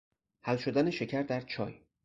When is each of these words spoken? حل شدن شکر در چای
حل 0.41 0.57
شدن 0.57 0.89
شکر 0.89 1.23
در 1.23 1.41
چای 1.41 1.81